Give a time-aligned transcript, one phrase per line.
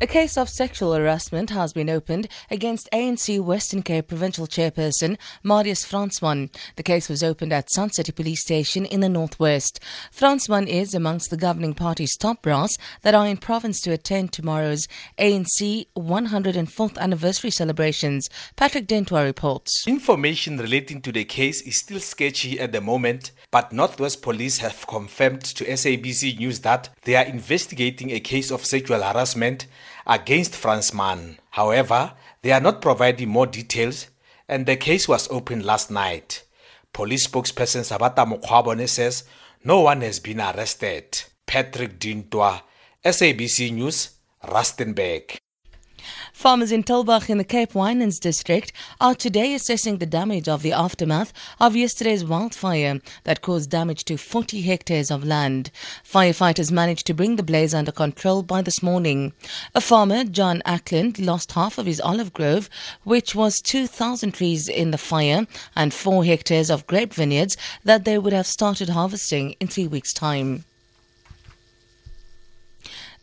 [0.00, 5.86] A case of sexual harassment has been opened against ANC Western Cape Provincial Chairperson Marius
[5.86, 6.50] Fransman.
[6.74, 9.78] The case was opened at Sun City Police Station in the northwest.
[10.12, 14.88] Fransman is amongst the governing party's top brass that are in province to attend tomorrow's
[15.16, 18.28] ANC 104th anniversary celebrations.
[18.56, 19.86] Patrick Dentwa reports.
[19.86, 24.88] Information relating to the case is still sketchy at the moment, but Northwest Police have
[24.88, 29.68] confirmed to SABC News that they are investigating a case of sexual harassment
[30.06, 31.38] against Fransman.
[31.50, 32.12] However,
[32.42, 34.08] they are not providing more details,
[34.48, 36.44] and the case was opened last night.
[36.92, 39.24] Police spokesperson Sabata Mokgwabone says
[39.64, 41.22] no one has been arrested.
[41.46, 42.62] Patrick Dintwa,
[43.04, 44.10] SABC News,
[44.44, 45.36] Rustenburg.
[46.34, 50.72] Farmers in Tulbagh in the Cape Winelands district are today assessing the damage of the
[50.72, 55.70] aftermath of yesterday's wildfire that caused damage to 40 hectares of land.
[56.04, 59.32] Firefighters managed to bring the blaze under control by this morning.
[59.76, 62.68] A farmer, John Ackland, lost half of his olive grove,
[63.04, 68.18] which was 2,000 trees in the fire and 4 hectares of grape vineyards that they
[68.18, 70.64] would have started harvesting in three weeks' time.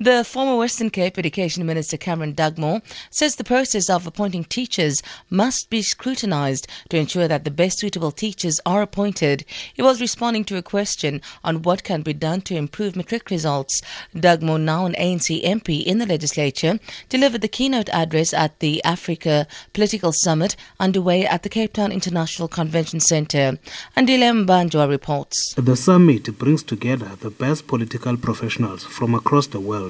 [0.00, 5.70] The former Western Cape Education Minister Cameron Dugmore says the process of appointing teachers must
[5.70, 9.44] be scrutinized to ensure that the best suitable teachers are appointed.
[9.74, 13.82] He was responding to a question on what can be done to improve matric results.
[14.14, 19.48] Dugmore, now an ANC MP in the legislature, delivered the keynote address at the Africa
[19.72, 23.58] Political Summit underway at the Cape Town International Convention Centre.
[23.96, 25.54] Andile Mbanjwa reports.
[25.54, 29.87] The summit brings together the best political professionals from across the world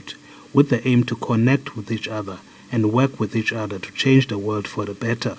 [0.52, 2.38] with the aim to connect with each other
[2.70, 5.36] and work with each other to change the world for the better.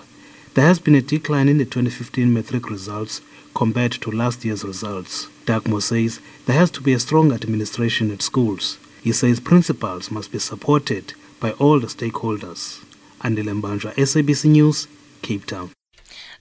[0.54, 3.22] There has been a decline in the 2015 matric results
[3.54, 5.28] compared to last year's results.
[5.46, 8.78] Dugmore says there has to be a strong administration at schools.
[9.02, 12.84] He says principals must be supported by all the stakeholders.
[13.22, 14.88] Andile Mbanjwa, SABC News,
[15.22, 15.72] Cape Town.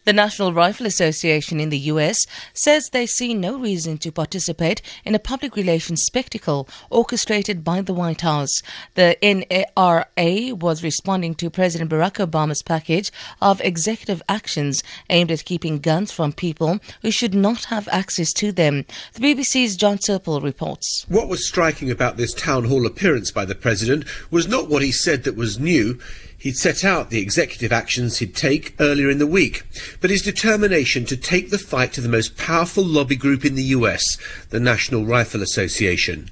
[0.08, 2.24] The National Rifle Association in the U.S.
[2.54, 7.92] says they see no reason to participate in a public relations spectacle orchestrated by the
[7.92, 8.62] White House.
[8.94, 15.78] The NRA was responding to President Barack Obama's package of executive actions aimed at keeping
[15.78, 18.86] guns from people who should not have access to them.
[19.12, 21.04] The BBC's Jon Sopel reports.
[21.08, 24.90] What was striking about this town hall appearance by the president was not what he
[24.90, 26.00] said that was new.
[26.41, 29.65] He'd set out the executive actions he'd take earlier in the week,
[30.00, 33.65] but his determination to take the fight to the most powerful lobby group in the
[33.65, 34.16] US,
[34.50, 36.31] the National Rifle Association.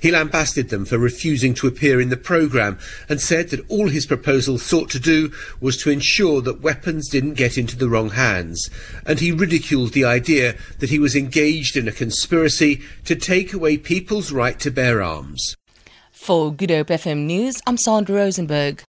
[0.00, 4.06] He lambasted them for refusing to appear in the programme and said that all his
[4.06, 8.70] proposal sought to do was to ensure that weapons didn't get into the wrong hands.
[9.06, 13.76] And he ridiculed the idea that he was engaged in a conspiracy to take away
[13.76, 15.56] people's right to bear arms.
[16.12, 18.84] For Good Hope FM News, I'm Sandra Rosenberg.